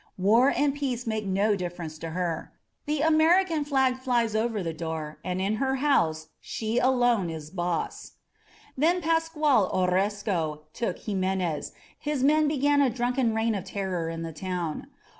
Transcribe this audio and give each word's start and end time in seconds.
War 0.17 0.49
and 0.57 0.73
peace 0.73 1.05
make 1.05 1.27
no 1.27 1.55
difi^erence 1.55 1.99
to 1.99 2.09
her. 2.09 2.51
The 2.87 3.01
Ameri 3.01 3.45
can 3.45 3.63
flag 3.63 3.99
flies 3.99 4.35
over 4.35 4.63
the 4.63 4.73
door 4.73 5.19
and 5.23 5.39
in 5.39 5.57
her 5.57 5.75
house 5.75 6.27
she 6.39 6.79
alone 6.79 7.27
162 7.27 7.55
DUELLO 7.55 7.65
A 7.65 7.65
LA 7.67 7.73
FRIGADA 7.75 7.87
is 7.87 7.91
boss. 7.91 8.11
When 8.75 9.01
Pascual 9.03 9.69
Orozco 9.71 10.61
took 10.73 10.97
Jimenez, 10.97 11.73
his 11.99 12.23
men 12.23 12.47
began 12.47 12.81
a 12.81 12.89
drunken 12.89 13.35
reign 13.35 13.53
of 13.53 13.65
terror 13.65 14.09
in 14.09 14.23
the 14.23 14.33
town. 14.33 14.87